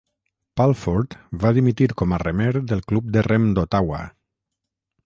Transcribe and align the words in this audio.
Pulford 0.61 1.13
va 1.43 1.51
dimitir 1.59 1.89
com 2.03 2.17
a 2.17 2.19
remer 2.25 2.49
del 2.73 2.83
Club 2.89 3.13
de 3.19 3.25
Rem 3.31 3.47
d'Ottawa. 3.61 4.03